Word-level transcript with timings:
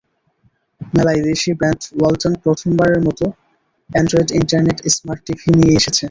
মেলায় 0.93 1.21
দেশি 1.29 1.49
ব্র্যান্ড 1.59 1.81
ওয়ালটন 1.97 2.33
প্রথমবারের 2.43 3.01
মতো 3.07 3.25
অ্যান্ড্রয়েড 3.89 4.29
ইন্টারনেট 4.39 4.77
স্মার্ট 4.95 5.21
টিভি 5.27 5.49
নিয়ে 5.57 5.73
এসেছে। 5.79 5.99